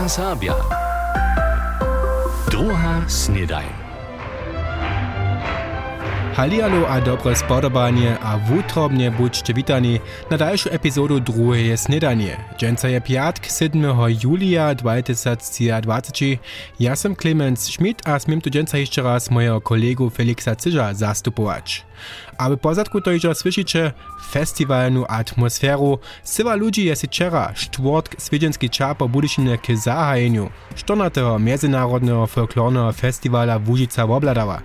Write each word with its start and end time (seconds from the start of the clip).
NDR 0.00 0.08
Sabia. 0.08 0.54
Druga 2.50 3.04
snedaj. 3.08 3.64
Halialo 6.34 6.88
a 6.88 7.00
dobre 7.00 7.36
spodobanie 7.36 8.16
a 8.22 8.38
wutrobnie 8.38 9.10
buďte 9.10 9.54
witani 9.54 10.00
na 10.30 10.36
dalszą 10.38 10.70
epizodu 10.70 11.20
drugiej 11.20 11.76
snedanie. 11.76 12.36
Dżęca 12.56 12.88
je 12.88 13.00
piatk 13.00 13.46
7. 13.46 13.84
julia 14.22 14.74
2020. 14.74 16.38
Ja 16.80 16.96
sam 16.96 17.16
Clemens 17.16 17.60
Schmidt 17.60 18.08
a 18.08 18.18
smiem 18.18 18.40
tu 18.40 18.50
dżęca 18.50 18.78
jeszcze 18.78 19.02
raz 19.02 19.30
mojego 19.30 19.60
kolegu 19.60 20.10
Felixa 20.10 20.56
Cyża 20.56 20.94
zastupować. 20.94 21.89
Aby 22.38 22.56
pozadku 22.56 23.00
to 23.00 23.12
iżo 23.12 23.34
słyszycie 23.34 23.92
festiwalną 24.30 25.06
atmosferu, 25.06 25.98
sywa 26.24 26.54
ludzi 26.54 26.84
jest 26.84 27.02
wczera 27.02 27.52
czwartk 27.54 28.22
swiedzenski 28.22 28.70
czas 28.70 28.96
po 28.96 29.08
budyszynę 29.08 29.58
k 29.58 29.76
zahajeniu 29.76 30.50
14. 30.76 31.22
Międzynarodnego 31.38 32.26
folklornego 32.26 32.92
festiwala 32.92 33.60
Łużyca 33.68 34.06
wobladała. 34.06 34.62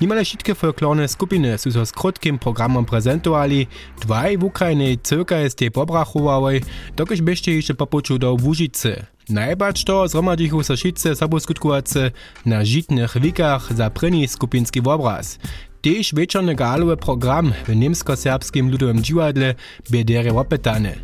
Niemale 0.00 0.24
wszystkie 0.24 0.54
folklorne 0.54 1.08
skupiny 1.08 1.58
są 1.58 1.70
so 1.72 1.86
z 1.86 1.92
krótkim 1.92 2.38
programem 2.38 2.84
prezentowali, 2.84 3.66
dwaj 4.00 4.38
w 4.38 4.44
Ukrainie 4.44 4.96
cyrka 5.02 5.36
jest 5.36 5.58
tej 5.58 5.70
pobrachowały, 5.70 6.60
dokiż 6.96 7.22
byście 7.22 7.54
jeszcze 7.54 7.74
popuczu 7.74 8.18
do 8.18 8.36
Łużycy. 8.42 9.06
Najbacz 9.28 9.84
to 9.84 10.08
zromadzichu 10.08 10.62
so 10.62 10.76
wszyscy 10.76 11.14
soboskutkowacy 11.14 12.10
na 12.46 12.64
żitnych 12.64 13.20
wikach 13.20 13.72
za 13.72 13.90
pryni 13.90 14.28
skupinski 14.28 14.80
obraz. 14.84 15.38
Tež 15.80 16.12
večerny 16.12 16.54
galowy 16.54 16.96
program 16.96 17.52
w 17.66 17.76
niemsko-serbskim 17.76 18.70
ludowym 18.70 19.02
dziwadle 19.02 19.54
bederje 19.90 20.34
opytany. 20.34 20.94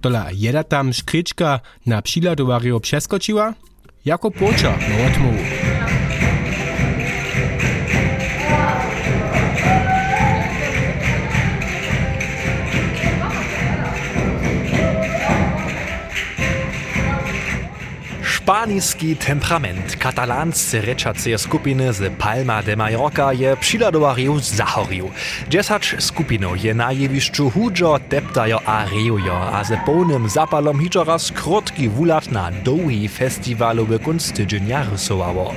Tola 0.00 0.26
jeda 0.32 0.64
tam 0.64 0.92
szkryczka 0.92 1.60
na 1.86 2.02
przyladowario 2.02 2.80
przeskoczyła? 2.80 3.54
Jako 4.04 4.30
pocza 4.30 4.76
na 4.76 5.06
odmowu. 5.06 5.75
Španijski 18.46 19.16
temperament 19.18 19.98
katalansce 19.98 20.78
rečace 20.78 21.34
skupiny 21.34 21.90
z 21.90 22.14
Palma 22.14 22.62
de 22.62 22.76
Mallorca 22.76 23.34
je 23.34 23.56
přiladovarju 23.56 24.38
zahorju. 24.38 25.10
Dziesacz 25.50 25.98
skupinov 25.98 26.54
je 26.54 26.70
na 26.74 26.94
jevišću 26.94 27.50
hudžo 27.50 27.98
teptajo 27.98 28.62
a 28.62 28.86
rejujo, 28.86 29.34
a 29.34 29.64
ze 29.66 29.74
polnym 29.82 30.30
zapalom 30.30 30.78
hičo 30.78 31.02
raz 31.02 31.34
krotki 31.34 31.90
wulat 31.90 32.30
na 32.30 32.54
dołhi 32.62 33.08
festiwalowy 33.08 33.98
kunst 33.98 34.38
tydzień 34.38 34.70
rysowało. 34.90 35.54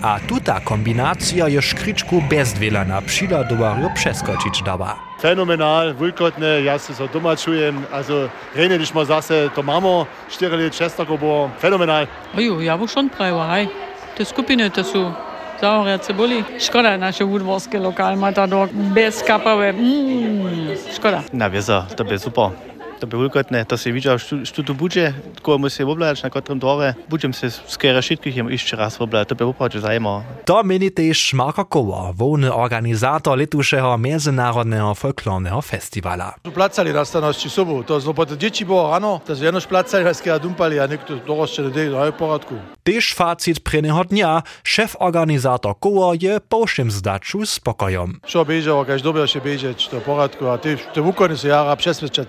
A 0.00 0.20
tuta 0.24 0.60
kombinacja 0.64 1.48
je 1.48 1.62
škričku 1.62 2.22
bezdwela 2.30 2.84
na 2.84 3.02
přiladovarju 3.02 3.90
przeskoczyć 3.94 4.62
dała. 4.64 5.09
Fenomenal, 5.20 5.92
wulkotne, 5.92 6.64
ja 6.64 6.78
se 6.78 6.94
so 6.94 7.08
doma 7.12 7.36
czujem, 7.36 7.86
also 7.92 8.28
rene 8.56 8.78
dich 8.78 8.94
mal 8.94 9.04
zase, 9.04 9.50
to 9.54 9.62
mamo, 9.62 10.06
4 10.28 10.56
let 10.56 10.74
Čestako 10.74 11.16
było, 11.16 11.50
fenomenal. 11.60 12.06
Oju, 12.36 12.60
ja 12.60 12.76
bo 12.76 12.86
schon 12.86 13.08
prawa, 13.08 13.46
hej. 13.52 13.68
Te 14.16 14.24
skupiny 14.24 14.70
to 14.70 14.80
sú 14.80 15.12
zahoria 15.60 15.98
cebuli. 16.00 16.44
Škoda, 16.58 16.96
naše 16.96 17.24
udvorské 17.24 17.76
lokál 17.76 18.16
Matador 18.16 18.68
bez 18.72 19.22
kapawe. 19.22 19.72
Mm, 19.72 20.72
škoda. 20.96 21.24
Na 21.32 21.48
wiesa, 21.48 21.86
to 21.96 22.04
by 22.04 22.18
super. 22.18 22.69
To 23.00 23.06
by 23.06 23.16
wulkotne, 23.16 23.64
to 23.64 23.76
się 23.76 23.92
widział, 23.92 24.18
że 24.18 24.62
tu 24.64 24.74
budzie, 24.74 25.12
koło 25.42 25.58
mu 25.58 25.70
się 25.70 25.84
woblać 25.84 26.22
na 26.22 26.30
którym 26.30 26.58
dworze. 26.58 26.94
Budziem 27.08 27.32
się 27.32 27.50
skiery 27.50 28.02
wszystkich 28.02 28.36
jem 28.36 28.50
jeszcze 28.50 28.76
raz 28.76 28.98
woblać, 28.98 29.28
to 29.28 29.34
by 29.34 29.46
naprawdę 29.46 29.80
zajmo. 29.80 30.22
To 30.44 30.62
meni 30.62 30.90
też 30.90 31.32
Marko 31.32 31.64
Kowa, 31.64 32.12
wołny 32.12 32.54
organizator 32.54 33.38
letuszego 33.38 33.98
Międzynarodnego 33.98 34.94
Folklornego 34.94 35.62
Festiwala. 35.62 36.34
Tu 36.42 36.52
placali 36.52 36.92
na 36.92 37.04
staności 37.04 37.50
sobu, 37.50 37.84
to 37.84 38.00
zo 38.00 38.14
potem 38.14 38.38
dzieci 38.38 38.66
było 38.66 38.90
rano, 38.90 39.20
to 39.26 39.34
jenoż 39.34 39.66
placali, 39.66 40.04
raz 40.04 40.22
kiedy 40.22 40.40
dumpali, 40.40 40.80
a 40.80 40.86
niekto 40.86 41.16
doroszcze 41.16 41.62
nie 41.62 41.70
deje, 41.70 41.90
to 41.90 42.12
w 42.12 42.14
porządku. 42.14 42.54
Też 42.82 43.14
facit 43.14 43.60
prynnego 43.60 44.04
dnia, 44.04 44.42
szef 44.64 44.96
organizator 44.98 45.74
Kowa 45.80 46.12
je 46.20 46.40
po 46.48 46.66
wszym 46.66 46.90
zdaczu 46.90 47.46
spokojom. 47.46 48.20
Šo 48.26 48.44
bežal, 48.44 48.84
kaž 48.84 49.02
dobro 49.02 49.26
še 49.26 49.40
bežeć, 49.40 49.88
to 49.88 50.00
v 50.00 50.04
porządku, 50.04 50.48
a 50.48 50.58
ty, 50.58 50.76
te 50.94 51.00
wukony 51.00 51.36
se 51.36 51.48
jara 51.48 51.76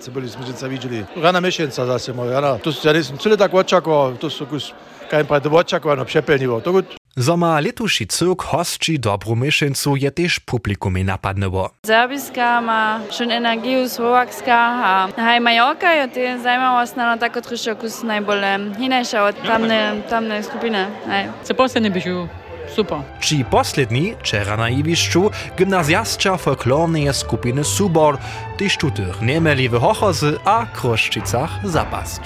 se 0.00 0.10
byli, 0.10 0.28
jsme 0.28 0.61
se 0.62 0.68
videli. 0.68 1.04
Rana 1.16 1.40
mešanica 1.40 1.86
zase 1.86 2.12
moja, 2.12 2.40
rana. 2.40 2.58
To 2.58 2.72
se 2.72 2.92
res 2.92 3.12
celo 3.18 3.36
tako 3.36 3.58
očakao, 3.58 4.12
to 4.20 4.30
su 4.30 4.46
kus, 4.46 4.72
kaj 5.10 5.24
pa 5.24 5.40
to 5.40 5.50
očakovano 5.50 6.04
přeplnivo. 6.04 6.60
To 6.60 6.72
gut. 6.72 6.84
Zoma 7.16 7.60
letuši 7.60 8.06
cirk 8.06 8.42
hostči 8.42 8.98
dobro 8.98 9.34
mešencu 9.34 9.96
je 10.00 10.10
tež 10.10 10.38
publikumi 10.46 11.04
napadnevo. 11.04 11.68
Serbijska 11.86 12.58
ima 12.62 13.00
šun 13.16 13.32
energiju, 13.32 13.88
Slovakska, 13.88 14.58
a 14.84 15.08
haj 15.16 15.40
Majorka 15.40 15.86
je 15.86 16.06
te 16.12 16.38
zajmavost 16.42 16.96
na 16.96 17.16
tako 17.16 17.40
trišo 17.40 17.74
kus 17.74 18.02
najbolje 18.02 18.58
hinejša 18.78 19.22
od 19.22 19.34
tamne, 19.46 20.02
tamne 20.08 20.42
skupine. 20.42 20.86
Aj. 21.10 21.28
Se 21.44 21.54
posebno 21.54 21.90
bi 21.90 22.00
žil. 22.00 22.26
Super. 22.74 22.98
Či 23.20 23.44
poslední, 23.50 24.14
čera 24.22 24.56
na 24.56 24.68
jevišću, 24.68 25.30
gimnazjasća 25.58 26.36
folklorneje 26.36 27.12
skupiny 27.12 27.64
Subor, 27.64 28.16
tyž 28.58 28.76
tutych 28.76 29.20
nemeli 29.20 29.68
w 29.68 29.78
Hochozy 29.80 30.38
a 30.44 30.66
Kroszczycach 30.66 31.50
zapasć. 31.64 32.20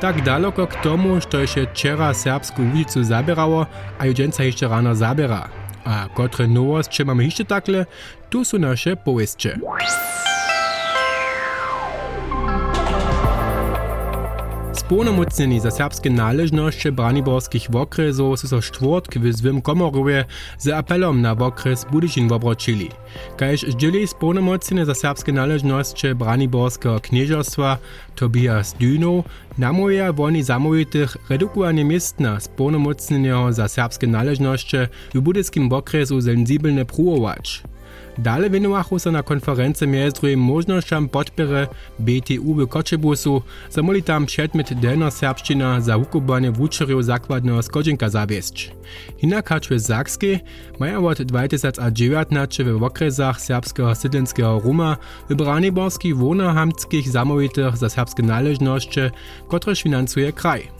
Tak 0.00 0.22
daleko 0.22 0.66
k 0.66 0.74
tomu, 0.82 1.20
što 1.20 1.46
się 1.46 1.66
wczera 1.66 2.14
serbsku 2.14 2.62
ulicu 2.62 3.04
zabierało, 3.04 3.66
a 3.98 4.06
judzienca 4.06 4.44
jeszcze 4.44 4.68
rano 4.68 4.94
zabiera. 4.94 5.48
A 5.84 6.08
kotre 6.14 6.46
nowości 6.48 7.04
mamy 7.04 7.24
jeszcze 7.24 7.44
takle, 7.44 7.86
tu 8.30 8.44
są 8.44 8.58
nasze 8.58 8.96
powieście. 8.96 9.58
Spunomocnjeni 14.86 15.60
za 15.60 15.70
serbske 15.70 16.10
należności 16.10 16.92
braniborskich 16.92 17.66
okresów 17.74 18.40
su 18.40 18.48
so 18.48 18.60
czwartk 18.60 19.18
w 19.18 19.32
zwym 19.32 19.62
komorowie 19.62 20.24
z 20.58 20.68
apelom 20.68 21.20
na 21.20 21.32
okres 21.32 21.86
Budyszin 21.90 22.32
obročili. 22.32 22.90
Kaž 23.36 23.60
zdzieli 23.60 24.06
spunomocnjeni 24.06 24.84
za 24.86 24.94
serbske 24.94 25.32
należności 25.32 26.14
braniborskiego 26.14 27.00
knieżostwa 27.00 27.78
Tobias 28.14 28.74
Dyno 28.80 29.24
namówiła 29.58 30.12
woni 30.12 30.42
zamówitych 30.42 31.16
redukowanie 31.28 31.84
miestna 31.84 32.40
spunomocnjenego 32.40 33.52
za 33.52 33.68
serbske 33.68 34.06
należności 34.06 34.76
w 35.14 35.20
budyskim 35.20 35.72
okresu 35.72 36.22
sensibelne 36.22 36.84
pruwować. 37.96 38.06
Dale 38.18 38.50
winowachu 38.50 38.98
se 38.98 39.10
na 39.10 39.22
konferencji 39.22 39.88
między 39.88 40.20
drugim 40.20 40.40
możnościom 40.40 41.08
podpiery 41.08 41.66
BTU 41.98 42.54
w 42.54 42.68
Koczebusu, 42.68 43.42
zamoli 43.70 44.02
tam 44.02 44.26
przedmiot 44.26 44.74
delno 44.74 45.10
serbszczyna 45.10 45.80
za 45.80 45.98
wukubanie 45.98 46.50
wuczerów 46.50 47.04
zakładnego 47.04 47.62
skodzinka 47.62 48.08
zawieść. 48.08 48.72
Inak 49.22 49.48
hacz 49.48 49.68
w 49.68 49.78
Zakskiej 49.78 50.40
mają 50.80 51.08
od 51.08 51.22
2019 51.22 52.64
w 52.64 52.82
okresach 52.82 53.40
serbskiego 53.40 53.94
sydlenskiego 53.94 54.60
Ruma 54.64 54.96
w 55.30 55.34
braniborskich 55.34 56.16
wonohamskich 56.16 57.08
zamówitych 57.08 57.76
za 57.76 57.88
serbskie 57.88 58.22
należności, 58.22 59.00
któreż 59.48 59.82
finansuje 59.82 60.32
kraj. 60.32 60.76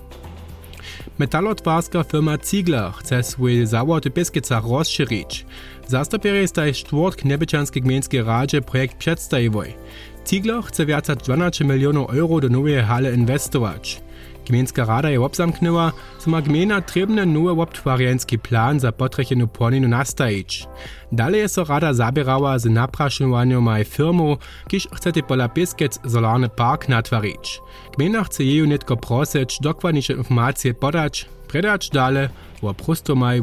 Metalotwarska 1.19 2.05
firma 2.05 2.39
Ziegler 2.39 2.93
chce 2.93 3.23
swój 3.23 3.67
zawód 3.67 4.09
w 4.09 4.13
Bieskicach 4.13 4.65
rozszerzyć. 4.65 5.47
Zastupiery 5.89 6.49
staj 6.49 6.73
czwartk 6.73 7.25
Nebyczanskiej 7.25 7.83
Gmiejskiej 7.83 8.23
Radzie 8.23 8.63
projekt 8.63 8.97
przedstawiły. 8.97 9.73
Ziegler 10.29 10.63
chce 10.65 10.87
więcej 10.87 11.17
12 11.17 11.65
milionów 11.65 12.15
euro 12.15 12.41
do 12.41 12.49
nowej 12.49 12.83
hale 12.83 13.15
inwestować. 13.15 14.03
Gmiejska 14.47 14.85
rada 14.85 15.11
je 15.11 15.23
obzamknęła, 15.23 15.93
że 16.25 16.31
ma 16.31 16.43
gmina 16.43 16.81
trebny 16.81 17.27
nowy 17.27 17.63
obtwariański 17.63 18.39
plan 18.39 18.81
za 18.81 18.93
potrzebną 18.93 19.47
płoninu 19.47 19.89
nastawić. 19.89 20.67
Dalej 21.13 21.41
jest 21.41 21.55
so 21.55 21.65
rada 21.65 21.93
zabierała 21.93 22.59
z 22.59 22.65
napraszaniem 22.65 23.63
maj 23.63 23.85
firmu, 23.85 24.37
kiż 24.69 24.89
chce 24.95 25.13
pola 25.13 25.49
Biskic 25.49 25.99
solarny 26.09 26.49
park 26.49 26.89
natwarić. 26.89 27.61
Gmina 27.97 28.25
chce 28.25 28.45
jej 28.45 28.69
nitko 28.69 28.97
prosić 28.97 29.59
dokładniejsze 29.61 30.13
informacje 30.13 30.75
podać, 30.75 31.27
predać 31.49 31.91
dalej, 31.91 32.29
wo 32.63 32.75
prosto 32.75 33.15
maj. 33.15 33.43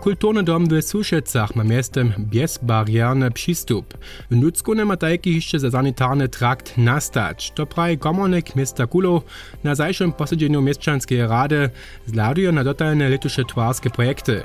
Kulturny 0.00 0.42
dom 0.42 0.66
w 0.66 0.82
Suszecach 0.82 1.56
ma 1.56 1.64
miastem 1.64 2.12
bezbarierny 2.18 3.30
przystup. 3.30 3.98
W 4.30 4.36
Nucku 4.36 4.74
ma 4.74 4.96
tajki 4.96 5.34
jeszcze 5.34 5.58
za 5.58 5.70
sanitarny 5.70 6.28
trakt 6.28 6.78
nastać. 6.78 7.52
To 7.54 7.66
prawie 7.66 7.96
komornik 7.96 8.56
miasta 8.56 8.86
Kulo 8.86 9.22
na 9.64 9.74
zajszym 9.74 10.12
posiedzeniu 10.12 10.62
mieszczanskiej 10.62 11.26
rady 11.26 11.70
zladuje 12.06 12.52
na 12.52 12.64
dotajne 12.64 13.08
letusze 13.08 13.44
twarskie 13.44 13.90
projekty. 13.90 14.42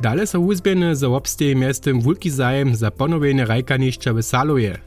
Dalej 0.00 0.26
są 0.26 0.38
uzbiene 0.38 0.96
za 0.96 1.08
obstej 1.08 1.56
miastem 1.56 2.00
wielki 2.00 2.30
zajem 2.30 2.74
za 2.74 2.90
ponowienie 2.90 3.46
rajkaniszcza 3.46 4.12
w 4.12 4.22
Saluje. 4.22 4.78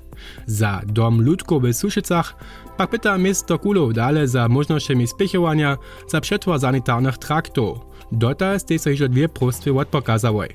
Za 0.45 0.81
dom 0.85 1.21
Ludko 1.21 1.59
w 1.59 1.73
Suszycach 1.73 2.35
pak 2.77 2.89
pyta 2.89 3.17
miasto 3.17 3.59
Kulow 3.59 3.93
dale 3.93 4.27
za 4.27 4.47
możnościami 4.47 5.07
spěchowania 5.07 5.77
za 6.07 6.21
przetwór 6.21 6.59
sanitarnych 6.59 7.17
traktów. 7.17 7.90
Dotas 8.11 8.65
tej 8.65 8.79
so 8.79 8.89
hižo 8.89 9.07
dwie 9.07 9.29
prostwy 9.29 9.73
odpokazały. 9.79 10.47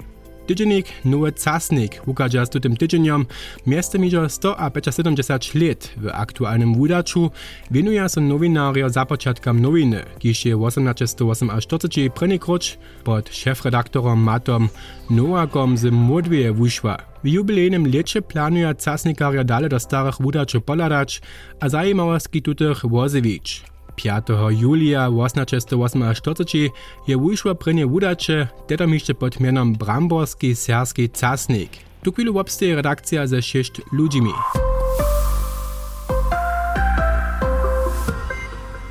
Tydziennik 0.47 0.87
Nowy 1.05 1.33
Casnik 1.33 2.03
ukaże 2.07 2.47
z 2.47 2.51
tym 2.51 2.77
tydzieniem 2.77 3.27
miestem 3.67 4.05
iżo 4.05 4.29
100 4.29 4.61
a 4.61 4.71
75 4.91 5.55
lat 5.55 5.91
w 5.97 6.09
aktualnym 6.13 6.83
wydaczu 6.83 7.31
winuje 7.71 8.09
się 8.09 8.21
nowinario 8.21 8.91
za 8.91 9.07
początkom 9.07 9.61
nowiny, 9.61 10.05
kiż 10.19 10.45
je 10.45 10.57
1848 10.57 12.11
prynny 12.11 12.39
krucz 12.39 12.79
pod 13.05 13.29
szefredaktorom 13.29 14.21
Matom 14.21 14.69
Noakom 15.11 15.77
z 15.77 15.93
Młodwieje 15.93 16.53
wyszła. 16.53 16.97
W 17.25 17.29
jubilejnym 17.29 17.93
lecie 17.93 18.23
planuje 18.23 18.75
Casnikaria 18.75 19.45
dalej 19.45 19.71
do 19.71 19.81
starych 19.81 20.15
wydaczy 20.21 20.61
poladać, 20.61 21.21
a 21.61 21.69
zajímavosti 21.69 22.43
tutych 22.43 22.87
wozywić. 22.87 23.76
5. 23.97 24.27
julia 24.51 25.11
1848 25.11 26.71
je 27.09 27.19
wyszło 27.19 27.55
prynie 27.55 27.87
wudacze, 27.87 28.49
teda 28.67 28.87
mište 28.87 29.15
pod 29.15 29.41
mianem 29.41 29.73
Bramborski 29.73 30.57
serski 30.57 31.09
casnik. 31.09 31.71
Tu 32.03 32.13
chwilu 32.13 32.39
obstaje 32.39 32.75
redakcja 32.75 33.27
ze 33.27 33.43
sześć 33.43 33.73
ludźmi. 33.93 34.33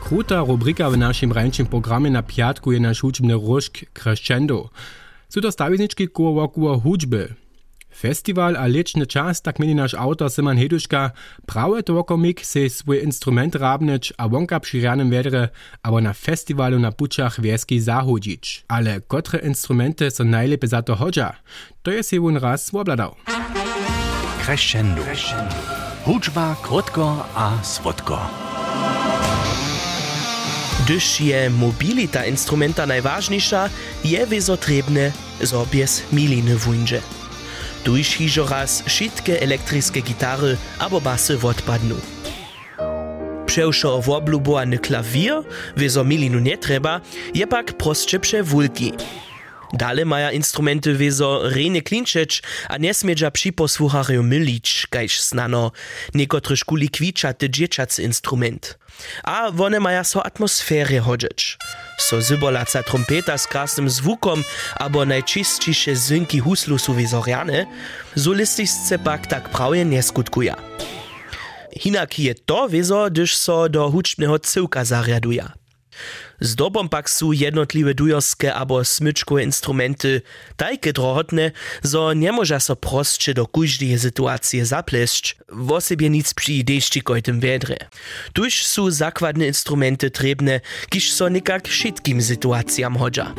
Kruta 0.04 0.40
rubrika 0.40 0.90
w 0.90 0.98
naszym 0.98 1.31
rańczym 1.31 1.66
programie 1.66 2.12
na 2.12 2.24
piatku 2.24 2.72
je 2.72 2.80
nasz 2.80 3.02
hudźbny 3.02 3.34
różk 3.34 3.78
Crescendo. 3.94 4.69
Są 5.30 5.42
to 5.42 5.52
wokół 6.34 6.80
hudźby. 6.80 7.44
Festival 7.95 8.59
a 8.59 8.68
lečny 8.68 9.07
čas, 9.07 9.39
tak 9.39 9.56
meni 9.56 9.71
naš 9.71 9.95
autor 9.95 10.27
Simon 10.27 10.59
Heduška, 10.59 11.15
prawe 11.47 11.80
to 11.80 12.03
komik 12.03 12.44
se 12.44 12.69
svoj 12.69 13.00
instrument 13.07 13.56
rabnič 13.56 14.12
a 14.19 14.27
wonka 14.27 14.59
przy 14.59 14.83
ranem 14.83 15.07
vedre, 15.09 15.56
abo 15.81 16.03
na 16.03 16.12
festiwalu 16.12 16.80
na 16.80 16.92
pučach 16.92 17.39
wieski 17.39 17.80
zahodzić. 17.80 18.68
Ale 18.68 19.00
kotre 19.07 19.39
instrumenty 19.39 20.12
są 20.12 20.24
najlepiej 20.24 20.69
za 20.69 20.81
to 20.81 20.95
hodža? 20.95 21.39
To 21.83 21.92
je 21.92 22.03
si 22.03 22.19
won 22.19 22.36
raz 22.38 22.71
wobladał. 22.71 23.15
Crescendo. 24.44 25.01
Hudžba 26.03 26.56
krótko 26.62 27.25
a 27.36 27.63
słodko. 27.63 28.19
Gdyż 30.83 31.21
je 31.21 31.50
mobilita 31.50 32.25
instrumenta 32.25 32.86
najważniejsza, 32.86 33.69
je 34.03 34.25
wezotrebne, 34.25 35.12
zo 35.42 35.65
bez 35.71 36.03
miliny 36.12 36.56
wunże. 36.56 37.25
Tuž 37.86 38.18
hižo 38.18 38.50
raz 38.50 38.82
všetké 38.82 39.46
elektrické 39.46 40.02
gitary 40.02 40.58
abo 40.82 40.98
basy 40.98 41.38
odpadnú. 41.38 41.94
Převšo 43.46 44.02
woblubowany 44.02 44.82
klawier, 44.82 45.46
wieso 45.78 46.02
milinu 46.02 46.42
nie 46.42 46.58
trzeba, 46.58 47.06
je 47.30 47.46
pak 47.46 47.78
prostsze 47.78 48.18
przewulki. 48.18 48.98
Dale 49.78 50.02
maja 50.02 50.34
instrumenty 50.34 50.98
wieso 50.98 51.46
rene 51.46 51.86
klinčeć, 51.86 52.42
a 52.70 52.78
nie 52.82 52.94
smedża 52.94 53.32
przyposłucharju 53.32 54.24
mylić, 54.24 54.88
kajż 54.90 55.22
znano, 55.22 55.72
niekotre 56.14 56.58
szkuli 56.58 56.90
kwiczaty 56.90 57.50
dzieciacy 57.50 58.04
instrument. 58.04 58.80
A 59.24 59.54
one 59.54 59.80
maja 59.80 60.04
so 60.04 60.26
atmosferę 60.26 61.00
chodzić. 61.00 61.58
So 61.97 62.21
zybolaca 62.21 62.83
trompeta 62.83 63.38
z 63.38 63.47
krasnym 63.47 63.89
zwukom, 63.89 64.44
abo 64.75 65.06
najczystsze 65.06 65.95
zynki 65.95 66.39
huslu 66.39 66.77
są 66.77 66.94
wizoriane, 66.94 67.65
solistisce 68.18 69.00
pak 69.00 69.27
tak 69.27 69.50
prawie 69.50 69.86
nie 69.86 70.03
skutkuja. 70.03 70.56
Hinak 71.80 72.19
je 72.19 72.36
to 72.36 72.69
wieso, 72.69 73.09
gdyż 73.09 73.36
so 73.36 73.69
do 73.69 73.92
huczbnego 73.92 74.39
cyłka 74.39 74.86
zariaduje. 74.86 75.45
Zdobom 76.40 76.90
pak 76.90 77.10
su 77.10 77.34
jednotliwe 77.34 77.94
dujorskie 77.94 78.54
abo 78.54 78.86
smyczkowe 78.86 79.44
instrumenty 79.44 80.22
tajke 80.56 80.94
drohotne, 80.94 81.52
zo 81.84 82.14
nie 82.14 82.32
może 82.32 82.60
so 82.60 82.76
prostsze 82.76 83.34
do 83.34 83.48
każdej 83.48 84.00
sytuacji 84.00 84.66
zapleść, 84.66 85.36
w 85.50 85.72
osobie 85.72 86.10
nic 86.10 86.34
przy 86.34 86.64
deszczikoj 86.64 87.22
tym 87.22 87.40
wiedre. 87.40 87.78
Tuż 88.34 88.66
su 88.66 88.92
zakładne 88.92 89.48
instrumenty 89.48 90.12
trebne, 90.12 90.62
kiż 90.90 91.12
so 91.12 91.30
nikak 91.30 91.68
wszystkim 91.68 92.22
sytuacjam 92.22 92.98
hodża. 92.98 93.34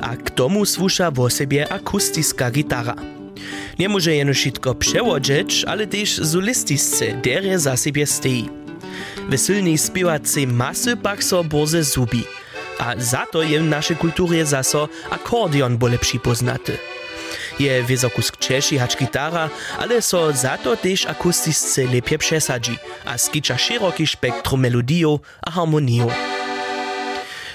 A 0.00 0.16
k 0.16 0.30
tomu 0.30 0.66
słusza 0.66 1.10
w 1.10 1.20
osobie 1.20 1.72
akustiska 1.72 2.50
gitara. 2.50 2.94
Nie 3.78 3.88
może 3.88 4.14
jeno 4.14 4.34
wszystko 4.34 4.74
przewodzić, 4.74 5.64
ale 5.64 5.86
też 5.86 6.16
solistisce, 6.16 7.20
derje 7.24 7.58
za 7.58 7.76
siebie 7.76 8.06
stoi. 8.06 8.48
Weselnej 9.28 9.78
śpiewacej 9.78 10.46
masy 10.46 10.96
pak 10.96 11.24
so 11.24 11.44
boze 11.44 11.84
zubi– 11.84 12.24
a 12.82 12.94
za 12.98 13.26
to 13.26 13.42
je 13.42 13.60
w 13.60 13.62
naszej 13.62 13.96
kulturze 13.96 14.46
zaso 14.46 14.88
akordeon 15.10 15.78
bole 15.78 15.98
przypoznaty. 15.98 16.78
Je 17.58 17.82
wysokusk 17.82 18.36
Češi 18.36 18.78
hacz 18.78 18.96
gitara, 18.96 19.50
ale 19.78 20.02
so 20.02 20.32
za 20.32 20.58
to 20.58 20.76
też 20.76 21.06
akustisce 21.06 21.84
lepiej 21.84 22.18
przesadzi, 22.18 22.78
a 23.04 23.18
skicza 23.18 23.58
szeroki 23.58 24.06
spektrum 24.06 24.60
melodijów 24.60 25.20
a 25.42 25.50
harmonijów. 25.50 26.12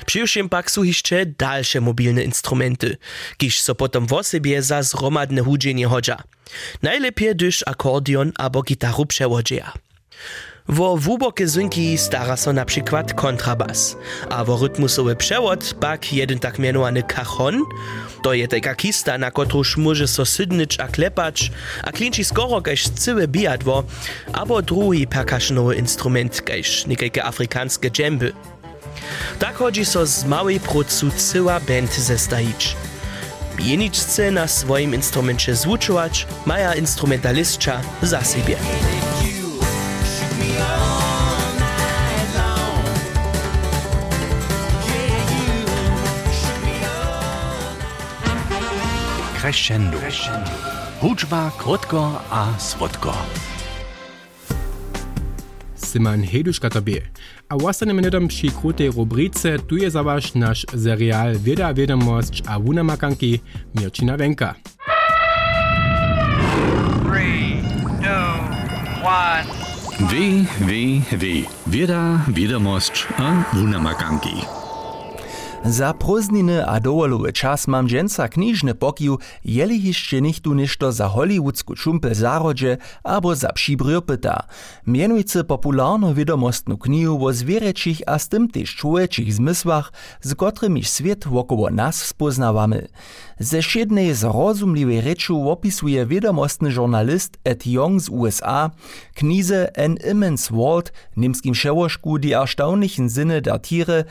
Przyjuszym 0.05 0.49
pak 0.49 0.71
są 0.71 0.83
jeszcze 0.83 1.25
dalsze 1.25 1.81
mobilne 1.81 2.23
instrumenty, 2.23 2.97
kiż 3.37 3.59
so 3.59 3.75
potom 3.75 4.07
w 4.07 4.13
osobie 4.13 4.61
za 4.61 4.83
zromadne 4.83 5.41
hudzenie 5.41 5.87
chodza. 5.87 6.17
Najlepiej 6.81 7.35
gdyż 7.35 7.63
akordeon 7.67 8.31
albo 8.37 8.61
gitaru 8.63 9.05
przewodzieja. 9.05 9.73
Wo 10.69 10.97
wuboke 10.97 11.47
zynki 11.47 11.97
stara 11.97 12.37
so 12.37 12.53
na 12.53 12.65
przykład 12.65 13.13
kontrabas, 13.13 13.95
a 14.29 14.43
wo 14.43 14.57
rytmusowy 14.57 15.15
przewod 15.15 15.73
pak 15.79 16.13
jeden 16.13 16.39
tak 16.39 16.59
mianowany 16.59 17.03
cajon, 17.03 17.63
to 18.21 18.33
je 18.33 18.47
taka 18.47 18.75
kista, 18.75 19.17
na 19.17 19.31
kotruż 19.31 19.77
może 19.77 20.07
so 20.07 20.25
sydnyć 20.25 20.79
a 20.79 20.87
a 21.83 21.91
klinči 21.91 22.25
skoro 22.25 22.61
kaž 22.61 22.89
cyłe 22.89 23.27
bijadwo, 23.27 23.83
abo 24.33 24.61
drugi 24.61 25.07
percussionowy 25.07 25.75
instrument 25.75 26.41
kaž 26.41 26.87
niekajke 26.87 27.23
afrikanskie 27.23 27.91
dżemby. 27.91 28.33
Tak 29.39 29.55
chodzi 29.55 29.85
so 29.85 30.05
z 30.05 30.25
małej 30.25 30.59
procu 30.59 31.11
cyła 31.11 31.59
band 31.59 31.93
zestajić. 31.93 32.75
Jeniczce 33.59 34.31
na 34.31 34.47
swoim 34.47 34.93
instrumencie 34.93 35.55
zwuczować, 35.55 36.27
maja 36.45 36.75
instrumentalistka 36.75 37.81
za 38.01 38.23
siebie. 38.23 38.57
Crescendo. 49.47 49.97
Hudžba 50.99 51.51
krótko 51.57 52.19
a 52.31 52.59
słodko. 52.59 53.15
Simon 55.75 56.19
Heduška 56.19 56.69
tobie. 56.69 57.07
A 57.47 57.55
ostaneme 57.55 58.01
nedom 58.01 58.27
przy 58.27 58.51
krótej 58.51 58.91
rubrice, 58.91 59.59
tu 59.59 59.77
je 59.77 59.91
zaważ 59.91 60.35
nasz 60.35 60.65
serial 60.75 61.39
Wieda, 61.39 61.73
Wiadomość 61.73 62.43
a 62.45 62.59
Wunamakanki 62.59 63.39
Mirčina 63.75 64.17
Wenka. 64.17 64.55
Three, 67.07 67.63
two, 68.03 68.27
one. 69.07 69.47
Wie, 70.11 70.43
wie, 70.59 71.01
wie. 71.17 71.47
Wieda, 71.67 72.19
Wiadomość 72.27 73.07
a 73.17 73.55
Wunamakanki. 73.55 74.66
Za 75.69 75.93
prózdniny 75.93 76.65
a 76.67 76.79
dowolowy 76.79 77.33
czas 77.33 77.67
mam 77.67 77.87
dżęca 77.87 78.27
kniżny 78.27 78.75
pokił, 78.75 79.19
jeli 79.45 79.83
jeszcze 79.83 80.21
nichtu 80.21 80.53
ništo 80.53 80.91
za 80.91 81.07
hollywoodsku 81.07 81.75
čumpel 81.75 82.15
zarodźe 82.15 82.77
abo 83.03 83.35
za 83.35 83.53
przibryr 83.53 84.03
pyta. 84.05 84.43
Mianujcy 84.87 85.43
popularno 85.43 86.13
wiadomostnu 86.13 86.77
knihu 86.77 87.25
o 87.25 87.33
zwierzęcich 87.33 88.01
a 88.05 88.19
z 88.19 88.29
tym 88.29 88.47
też 88.47 88.75
człowieczych 88.75 89.33
zmysłach, 89.33 89.91
z 90.21 90.35
którymi 90.35 90.83
świat 90.83 91.27
wokoło 91.27 91.69
nas 91.69 91.95
spoznawamy. 91.95 92.87
Ze 93.39 93.63
siednej 93.63 94.13
zrozumliwej 94.13 95.01
reczu 95.01 95.49
opisuje 95.49 96.05
wiadomostny 96.05 96.71
żurnalist 96.71 97.37
Ed 97.43 97.67
Young 97.67 98.01
z 98.01 98.09
USA 98.09 98.71
knize 99.15 99.71
An 99.85 99.97
Immense 100.11 100.53
World, 100.53 100.93
niemskim 101.17 101.53
przełożku 101.53 102.19
die 102.19 102.37
erstaunlichen 102.37 103.09
Sinne 103.09 103.41
der 103.41 103.61
Tiere, 103.61 104.03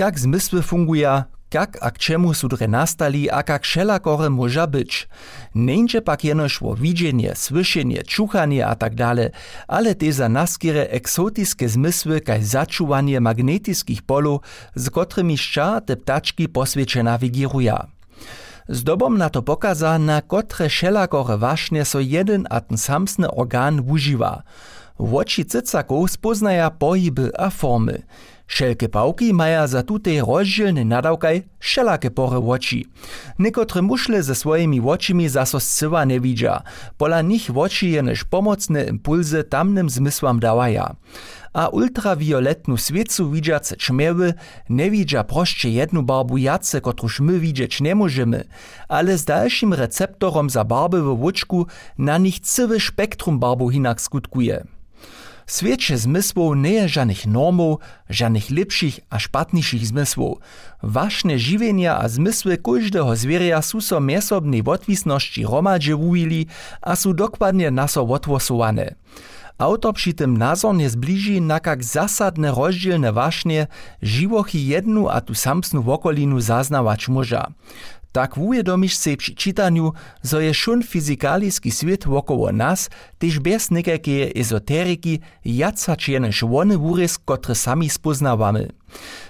jak 0.00 0.18
zmysły 0.18 0.62
funguja, 0.62 1.24
jak 1.54 1.78
a 1.80 1.90
k 1.90 1.98
są 2.34 2.48
dre 2.48 2.68
nastali, 2.68 3.30
a 3.30 3.42
jak 3.48 3.62
wszelakore 3.62 4.30
może 4.30 4.68
być. 4.68 5.08
Neńcze 5.54 6.02
pak 6.02 6.24
jenoż 6.24 6.62
o 6.62 6.74
widzenie, 6.74 7.32
słyszenie, 7.34 8.02
czuchanie 8.02 8.66
a 8.66 8.74
tak 8.74 8.94
dalej, 8.94 9.28
ale 9.68 9.94
te 9.94 10.12
za 10.12 10.28
naskire 10.28 10.88
eksotiskie 10.90 11.68
zmysły 11.68 12.20
kaj 12.20 12.44
zaczuwanie 12.44 13.20
magnetickich 13.20 14.02
polu, 14.02 14.40
z 14.74 14.90
którymi 14.90 15.38
szcza 15.38 15.80
te 15.80 15.96
ptaczki 15.96 16.48
poswiecie 16.48 17.02
nawigiruja. 17.02 17.86
Zdobom 18.68 19.18
na 19.18 19.30
to 19.30 19.42
pokaza, 19.42 19.98
na 19.98 20.22
kotre 20.22 20.68
wszelakore 20.68 21.38
właśnie 21.38 21.84
so 21.84 22.00
jeden 22.00 22.46
a 22.50 22.60
ten 22.60 22.78
samsny 22.78 23.30
organ 23.30 23.80
używa. 23.90 24.42
Woči 24.98 25.44
cycaków 25.44 26.10
spoznaja 26.10 26.70
pohyby 26.70 27.30
a 27.38 27.50
formy. 27.50 28.02
Šelke 28.46 28.88
pałki 28.88 29.32
maja 29.32 29.66
za 29.66 29.82
tutej 29.82 30.20
rozdzielny 30.20 30.84
nadawkaj 30.84 31.42
wszelakie 31.58 32.10
pory 32.10 32.38
oči. 32.38 32.86
Niekotre 33.38 33.82
muszle 33.82 34.22
ze 34.22 34.34
swoimi 34.34 34.80
očimi 34.80 35.28
zaso 35.28 35.60
scywa 35.60 36.04
nie 36.04 36.20
widzia. 36.20 36.62
Pola 36.98 37.22
nich 37.22 37.50
oči 37.56 37.90
je 37.90 38.02
než 38.02 38.24
pomocne 38.24 38.84
impulzy 38.84 39.44
tamnym 39.44 39.90
zmysłam 39.90 40.40
dawaja. 40.40 40.96
A 41.52 41.68
ultrawioletnu 41.68 42.76
swiecu 42.76 43.30
widziace 43.30 43.76
czmiewy 43.76 44.34
nie 44.68 44.90
widzia 44.90 45.24
proście 45.24 45.70
jednu 45.70 46.02
barbu 46.02 46.38
jace, 46.38 46.80
kotruż 46.80 47.20
my 47.20 47.40
widzieć 47.40 47.80
nie 47.80 47.94
możemy, 47.94 48.44
ale 48.88 49.18
z 49.18 49.24
dalszym 49.24 49.74
receptorom 49.74 50.50
za 50.50 50.64
barby 50.64 51.02
w 51.02 51.22
łuczku 51.22 51.66
na 51.98 52.18
nich 52.18 52.40
cywy 52.40 52.80
spektrum 52.80 53.38
barbu 53.38 53.68
hinak 53.70 54.00
skutkuje. 54.00 54.64
Svieće 55.46 55.98
zmysłów 55.98 56.56
nie 56.56 56.72
je 56.72 56.88
żadnych 56.88 57.26
normów, 57.26 57.78
żadnych 58.10 58.50
lepszych 58.50 59.00
a 59.10 59.18
szpatniejszych 59.18 59.86
zmysłów. 59.86 60.38
Wašne 60.82 61.38
žiwienia 61.38 61.98
a 61.98 62.08
zmysły 62.08 62.56
każdego 62.58 63.16
zwieria 63.16 63.62
są 63.62 63.80
so 63.80 64.00
miesobnej 64.00 64.62
odwisności 64.66 65.44
romadže 65.44 65.96
wujili 65.96 66.46
a 66.82 66.96
są 66.96 67.14
dokładnie 67.14 67.70
naso 67.70 68.02
odwosowane. 68.02 68.94
Autor 69.58 69.94
przy 69.94 70.14
tym 70.14 70.38
nazornie 70.38 70.90
zbliži 70.90 71.40
na 71.40 71.60
kak 71.60 71.84
zasadne 71.84 72.50
rozdzielne 72.50 73.12
waśnie 73.12 73.66
živochy 74.02 74.58
jednu 74.58 75.08
a 75.08 75.20
tu 75.20 75.34
samsnu 75.34 75.82
wokolinu 75.82 76.40
zaznawać 76.40 77.08
może. 77.08 77.44
Tak 78.14 78.38
ujedomiš 78.38 78.94
se 78.96 79.16
przy 79.16 79.34
czytaniu, 79.34 79.92
zo 80.22 80.40
je 80.40 80.54
šun 80.54 80.82
fizikaliski 80.82 81.70
svět 81.70 82.06
wokoło 82.06 82.52
nas, 82.52 82.90
tež 83.18 83.42
bez 83.42 83.70
nekakej 83.74 84.30
ezoteriki, 84.38 85.18
jacačiene 85.42 86.30
švony 86.30 86.78
wurys, 86.78 87.18
kotre 87.18 87.54
sami 87.58 87.90
spoznawamy. 87.90 88.70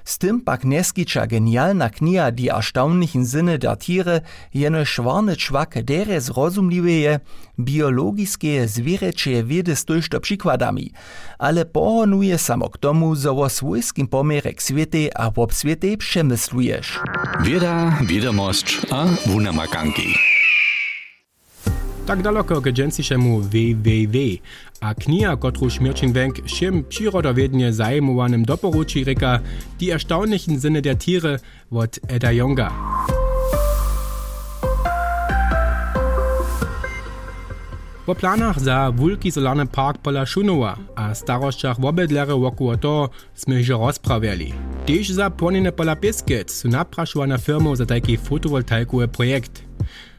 Z 0.04 0.18
tym 0.18 0.40
pak 0.40 0.64
neskicza 0.64 1.26
genialna 1.26 1.90
kniha 1.90 2.30
Die 2.30 2.52
erstaunlichen 2.52 3.26
Sinne 3.26 3.58
der 3.58 3.78
Tiere 3.78 4.20
jeno 4.54 4.84
szwarny 4.84 5.36
czwak 5.36 5.82
dere 5.82 6.20
zrozumliweje 6.20 7.20
biologiskie 7.58 8.68
zwierzęcie 8.68 9.44
wiedy 9.44 9.76
z 9.76 9.84
to 9.84 10.20
przykładami, 10.20 10.92
ale 11.38 11.64
pohonuje 11.64 12.38
samo 12.38 12.68
k 12.70 12.78
tomu, 12.78 13.14
zo 13.14 13.36
o 13.36 13.48
swojskim 13.48 14.08
pomerek 14.08 14.62
świete 14.62 15.18
a 15.18 15.30
w 15.30 15.52
świete 15.52 15.96
przemyslujesz. 15.96 17.00
Wieda, 17.42 17.98
wiadomość 18.06 18.80
a 18.90 19.04
wunamakanki. 19.26 20.14
Tak 22.06 22.22
daleko 22.22 22.60
k 22.60 22.72
džensišemu 22.72 23.40
www. 23.40 24.18
A 24.84 24.94
kniha, 24.94 25.36
kotru 25.36 25.70
Šmirčin 25.70 26.12
Wenk 26.12 26.44
všem 26.44 26.84
przyrodowiednie 26.84 27.72
zajmowanym 27.72 28.44
doporuči 28.44 29.04
reka 29.04 29.40
Die 29.80 29.94
erstaunlichen 29.94 30.60
Sinne 30.60 30.82
der 30.82 30.98
Tiere 30.98 31.38
od 31.70 31.98
Edda 32.08 32.30
Jonga. 32.32 32.68
Po 38.06 38.14
planach 38.14 38.60
za 38.60 38.92
wulki 38.92 39.32
solarny 39.32 39.66
park 39.66 39.98
pola 40.02 40.26
Szunowa 40.26 40.76
a 40.96 41.14
starościach 41.14 41.80
wobydlere 41.80 42.36
wokoło 42.36 42.76
to 42.76 43.08
sme 43.34 43.54
już 43.54 43.68
rozprawiali. 43.68 44.52
Też 44.86 45.10
za 45.10 45.30
płonine 45.30 45.72
pola 45.72 45.96
Pieskec 45.96 46.52
su 46.52 46.68
napraszowana 46.68 47.38
firmą 47.38 47.76
za 47.76 47.86
taki 47.86 48.16
fotowoltaikowy 48.16 49.08
projekt. 49.08 49.64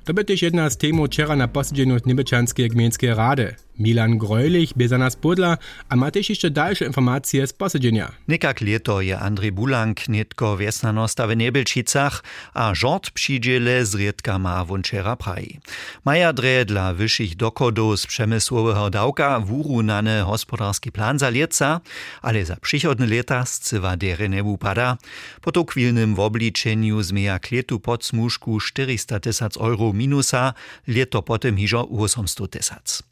To 0.03 0.13
by 0.13 0.25
też 0.25 0.41
jedna 0.41 0.69
z 0.69 0.77
temów 0.77 1.07
wczoraj 1.07 1.37
na 1.37 1.47
posiedzeniu 1.47 1.97
Niebyczanskiej 2.05 2.69
Gmiejskiej 2.69 3.13
Rady. 3.13 3.64
Milan 3.79 4.17
Greulich 4.17 4.73
by 4.75 4.87
za 4.87 4.97
nas 4.97 5.15
podla, 5.15 5.57
a 5.89 5.95
ma 5.95 6.11
też 6.11 6.29
jeszcze 6.29 6.49
dalsze 6.49 6.85
informacje 6.85 7.47
z 7.47 7.53
posiedzenia. 7.53 8.11
Nekak 8.27 8.61
leto 8.61 9.01
je 9.01 9.19
Andrzej 9.19 9.51
Bulank 9.51 10.09
netko 10.09 10.57
wiesnanosta 10.57 11.27
w 11.27 11.35
Nebelčicach, 11.35 12.23
a 12.53 12.75
żort 12.75 13.11
przydziele 13.11 13.85
zriedka 13.85 14.39
ma 14.39 14.65
wunczera 14.65 15.15
praji. 15.15 15.59
Maja 16.05 16.33
dre 16.33 16.65
dla 16.65 16.93
wyższych 16.93 17.35
dochodów 17.35 17.99
z 17.99 18.07
przemysłowego 18.07 18.89
dałka 18.89 19.39
wurunany 19.39 20.23
gospodarski 20.25 20.91
plan 20.91 21.19
za 21.19 21.29
lieca, 21.29 21.81
ale 22.21 22.45
za 22.45 22.55
przychodne 22.55 23.07
lata 23.07 23.45
scywa 23.45 23.97
dere 23.97 24.29
nie 24.29 24.43
upada. 24.43 24.97
Po 25.41 25.51
to 25.51 25.65
kwilnym 25.65 26.15
w 26.15 26.19
obliczeniu 26.19 27.03
zmieja 27.03 27.39
kletu 27.39 27.79
pod 27.79 28.05
smuszku 28.05 28.59
400 28.59 29.19
tysac 29.19 29.57
euro 29.57 29.93
minusa, 29.93 30.53
leto 30.87 31.21
potem 31.21 31.57
hiżo 31.57 31.87
800 31.89 32.51
tysac. 32.51 33.03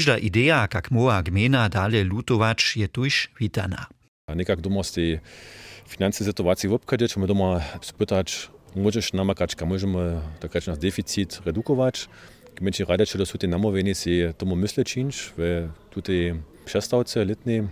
Každá 0.00 0.16
ideja, 0.16 0.64
kakmová 0.64 1.20
gmena 1.20 1.68
dále 1.68 2.00
lutovač, 2.08 2.72
je 2.72 2.88
tuž 2.88 3.28
vítaná. 3.36 3.84
A 4.24 4.32
nekak 4.32 4.64
doma 4.64 4.80
z 4.80 4.90
tej 4.96 5.08
financie 5.84 6.24
situácii 6.24 6.72
v 6.72 6.80
obchode, 6.80 7.04
čo 7.04 7.20
my 7.20 7.28
doma 7.28 7.60
spýtať, 7.84 8.48
môžeš 8.80 9.12
namakačka, 9.12 9.68
môžeme 9.68 10.00
eh, 10.00 10.24
takať 10.40 10.72
nás 10.72 10.80
deficit 10.80 11.44
redukovať, 11.44 12.08
Gmenti 12.56 12.80
rada, 12.88 13.04
če 13.04 13.20
da 13.20 13.28
so 13.28 13.36
ti 13.36 13.44
namoveni, 13.44 13.92
si 13.92 14.24
tomu 14.40 14.56
misle 14.56 14.88
činč, 14.88 15.36
v 15.36 15.68
tudi 15.92 16.32
šestavce 16.64 17.20
letni 17.20 17.68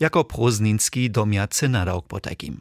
Jako 0.00 0.24
prozninski 0.24 1.10
domiacy 1.10 1.68
nadawk 1.68 2.06
po 2.06 2.20
takim. 2.20 2.60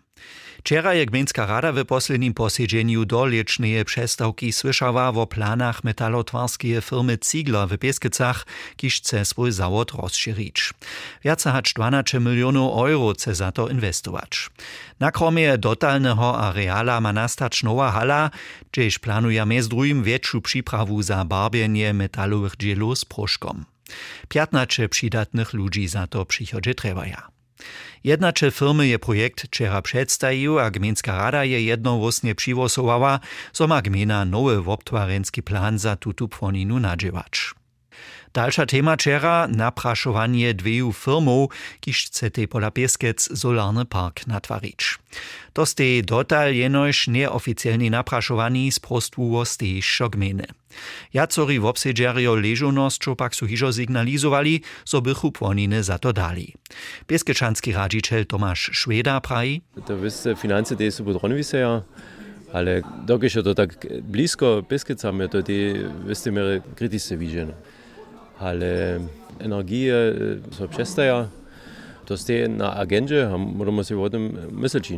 Wczera 0.67 0.93
je 0.93 1.05
Gmejnska 1.05 1.45
rada 1.45 1.71
w 1.71 1.85
poslednim 1.85 2.33
posiedzeniu 2.33 3.05
doliecznej 3.05 3.85
przestawki 3.85 4.51
słyszała 4.51 5.09
o 5.09 5.27
planach 5.27 5.83
metalotwarskiej 5.83 6.81
firmy 6.81 7.17
Ziegler 7.31 7.67
w 7.67 7.77
Pieskicach, 7.77 8.45
kiż 8.75 8.97
chce 8.97 9.25
swój 9.25 9.51
zawód 9.51 9.91
rozszerzyć. 9.91 10.73
Więcej 11.23 11.51
hać 11.51 11.73
12 11.73 12.19
milionów 12.19 12.77
euro 12.89 13.13
chce 13.13 13.35
za 13.35 13.51
to 13.51 13.69
inwestować. 13.69 14.49
Na 14.99 15.11
kromie 15.11 15.57
dotalnego 15.57 16.39
areala 16.39 17.01
ma 17.01 17.13
nastać 17.13 17.63
nowa 17.63 17.91
hala, 17.91 18.31
gdzieś 18.71 18.99
planuje 18.99 19.45
między 19.45 19.69
drugim 19.69 20.03
większą 20.03 20.41
przyprawu 20.41 21.01
za 21.01 21.25
barbienie 21.25 21.93
metalowych 21.93 22.55
dzielów 22.59 22.99
z 22.99 23.05
proszkom. 23.05 23.65
15 24.27 24.89
przydatnych 24.89 25.53
ludzi 25.53 25.87
za 25.87 26.07
to 26.07 26.25
przychodzie 26.25 26.75
trebaja. 26.75 27.27
Jednacze 28.03 28.51
firmy 28.51 28.87
je 28.87 28.99
projekt 28.99 29.41
wczera 29.41 29.81
przedstawił, 29.81 30.59
a 30.59 30.71
gminska 30.71 31.17
rada 31.17 31.43
je 31.43 31.61
jednowłosnie 31.61 32.35
przywosowała, 32.35 33.19
so 33.53 33.67
ma 33.67 33.81
gmina 33.81 34.25
nowy 34.25 34.61
wobtwarenski 34.61 35.43
plan 35.43 35.79
za 35.79 35.95
tutu 35.95 36.27
płoninu 36.27 36.79
nadziewać. 36.79 37.53
Dalsza 38.33 38.65
tema 38.65 38.97
czera 38.97 39.47
napraszowanie 39.47 40.53
dwiju 40.53 40.93
firmów, 40.93 41.51
kiż 41.79 42.05
chce 42.05 42.31
tej 42.31 42.47
pola 42.47 42.71
Pieskec 42.71 43.39
solarny 43.39 43.85
park 43.85 44.27
natwarić. 44.27 44.99
To 45.53 45.65
ste 45.65 45.83
dotal 46.03 46.53
jenoś 46.53 47.07
nieoficjalnie 47.07 47.91
napraszowani 47.91 48.71
z 48.71 48.79
prostwu 48.79 49.45
stejszo 49.45 50.09
gminy. 50.09 50.45
Jacori 51.13 51.59
w 51.59 51.65
obsedżerio 51.65 52.35
leżonosću 52.35 53.15
pak 53.15 53.35
su 53.35 53.47
hižo 53.47 53.73
signalizowali, 53.73 54.61
so 54.85 55.01
bychu 55.01 55.31
płoniny 55.31 55.83
za 55.83 55.97
to 55.97 56.13
dali. 56.13 56.53
Pieskeczanski 57.07 57.73
radziciel 57.73 58.25
Tomasz 58.25 58.69
Szweda 58.73 59.21
praji. 59.21 59.61
To 59.85 59.97
wyste 59.97 60.35
finanse, 60.35 60.75
te 60.75 60.91
su 60.91 61.03
podronwise, 61.03 61.81
ale 62.53 62.81
dokąd 63.05 63.33
to 63.43 63.55
tak 63.55 63.87
blisko 64.01 64.63
Pieskecami, 64.63 65.29
to 65.29 65.43
te 65.43 65.53
wyste 66.05 66.31
miary 66.31 66.61
krytyczne 66.75 67.17
widzenie. 67.17 67.53
Ale 68.39 68.99
energie 69.39 69.93
so 70.51 70.67
przestaja, 70.67 71.27
to 72.05 72.17
ste 72.17 72.47
na 72.47 72.73
agendzie, 72.73 73.29
możemy 73.37 73.83
sobie 73.83 74.01
o 74.01 74.09
tym 74.09 74.37
myśleć. 74.51 74.93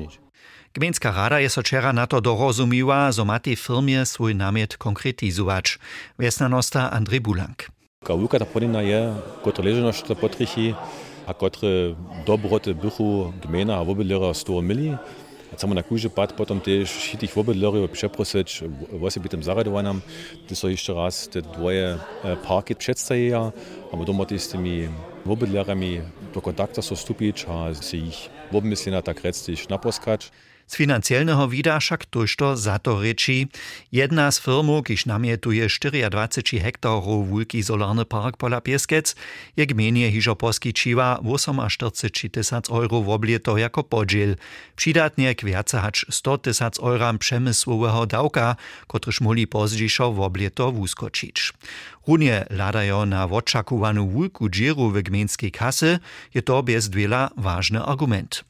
Gmejnska 0.73 1.11
rada 1.11 1.39
je 1.39 1.49
so 1.49 1.61
wczera 1.61 1.93
na 1.93 2.07
to 2.07 2.21
dorozumiła, 2.21 3.11
so 3.11 3.25
ma 3.25 3.39
tej 3.39 3.55
firmie 3.55 4.05
swój 4.05 4.35
namiet 4.35 4.77
konkretizować. 4.77 5.79
Wiesnanosta 6.19 6.91
Andrzej 6.91 7.21
Bulank. 7.21 7.67
Kawuka 8.05 8.39
ta 8.39 8.45
podina 8.45 8.81
je, 8.81 9.15
kotre 9.43 9.63
leżeność 9.63 10.01
to 10.01 10.15
potrychi, 10.15 10.73
a 11.27 11.33
kotre 11.33 11.69
dobroty 12.25 12.75
bychu 12.75 13.33
gmejna 13.41 13.77
a 13.77 13.83
wobydlera 13.83 14.33
100 14.33 14.61
mili. 14.61 14.97
Chcemy 15.53 15.75
na 15.75 15.83
kúže 15.83 16.09
pad 16.09 16.33
potom 16.33 16.61
też 16.61 16.89
hitých 16.89 17.33
wobydlerów 17.33 17.91
przeprosić, 17.91 18.63
właśnie 18.91 19.21
by 19.21 19.29
tym 19.29 19.43
zaradowanym, 19.43 20.01
to 20.47 20.55
so 20.55 20.69
jeszcze 20.69 20.93
raz 20.93 21.29
te 21.29 21.41
dwoje 21.41 21.97
parki 22.47 22.75
przedstawiają, 22.75 23.51
a 23.93 23.97
my 23.97 24.05
doma 24.05 24.25
z 24.37 24.47
tymi 24.47 24.87
wobydlerami 25.25 26.01
do 26.33 26.41
kontakta 26.41 26.81
so 26.81 26.95
stupić, 26.95 27.45
a 27.49 27.73
się 27.83 27.97
ich 27.97 28.29
wobmyslenia 28.51 29.01
tak 29.01 29.23
rectisch 29.23 29.69
naposkać. 29.69 30.31
Z 30.69 30.77
financielnego 30.77 31.49
wida 31.49 31.81
však 31.81 32.05
tožto 32.13 32.53
za 32.53 32.77
to 32.77 33.01
reči. 33.01 33.49
Jedna 33.89 34.29
z 34.29 34.37
firmów, 34.37 34.85
kiž 34.85 35.09
namietuje 35.09 35.65
24 35.65 36.61
hektarów 36.61 37.25
wulki 37.29 37.63
solarny 37.65 38.05
park 38.05 38.37
pola 38.37 38.61
Pieskec, 38.61 39.15
je 39.57 39.65
gmenie 39.65 40.13
hižo 40.13 40.37
poskyčiva 40.37 41.17
48 41.25 42.29
tysac 42.29 42.69
euro 42.69 43.01
w 43.01 43.09
oblieto 43.09 43.57
jako 43.57 43.83
podziel. 43.83 44.35
Przydatnie 44.75 45.35
k 45.35 45.43
viace 45.43 45.79
hač 45.81 46.05
100 46.09 46.37
tysac 46.37 46.79
euram 46.79 47.17
przemysłowego 47.17 48.05
dałka, 48.05 48.55
kotryż 48.87 49.21
moli 49.21 49.47
pozdzišo 49.47 50.13
w 50.13 50.19
oblieto 50.21 50.71
wuskočić. 50.71 51.53
Runie 52.07 52.45
ladajo 52.49 53.05
na 53.05 53.25
očakovanú 53.25 54.05
wulku 54.05 54.49
džiru 54.49 54.89
w 54.89 55.01
gmenskiej 55.01 55.51
kasy, 55.51 55.99
je 56.33 56.41
to 56.41 56.63
bez 56.63 56.89
dwiela 56.89 57.29
ważny 57.37 57.81
argument. 57.81 58.49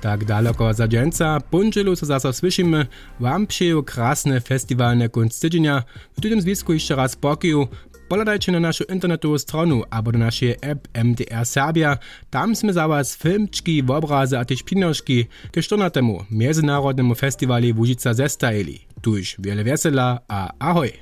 Tak 0.00 0.24
daleko 0.24 0.74
za 0.74 0.88
dżęca, 0.88 1.40
pundzielu 1.40 1.96
so 1.96 2.06
zase 2.06 2.32
słyszymy, 2.32 2.86
wam 3.20 3.46
przyjął 3.46 3.82
krasny 3.82 4.40
festiwal 4.40 4.98
na 4.98 5.08
kunst 5.08 5.42
tydzienia. 5.42 5.82
W 6.16 6.20
tym 6.20 6.40
związku 6.40 6.72
jeszcze 6.72 6.96
raz 6.96 7.16
pokiju, 7.16 7.68
Poladajcie 8.08 8.52
na 8.52 8.60
naszą 8.60 8.84
internetową 8.84 9.38
stronę 9.38 9.80
albo 9.90 10.12
na 10.12 10.18
naszej 10.18 10.56
app 10.60 10.88
MDR 10.94 11.46
Serbia. 11.46 11.98
Tam 12.30 12.56
sme 12.56 12.72
za 12.72 12.88
was 12.88 13.16
filmčki, 13.16 13.82
obrazy 13.88 14.38
a 14.38 14.44
też 14.44 14.62
pinoszki 14.62 15.26
ke 15.52 15.62
14. 15.62 16.02
Międzynarodnemu 16.30 17.14
festiwali 17.14 17.72
Łużyca 17.72 18.14
zestajili. 18.14 18.86
Tuż 19.02 19.36
wiele 19.38 19.64
wesela 19.64 20.18
a 20.28 20.52
ahoj! 20.58 20.92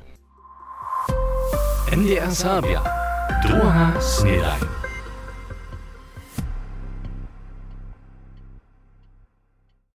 MDR 1.96 2.34
Serbia. 2.34 2.82
Druga 3.42 4.00
snedaj. 4.00 4.85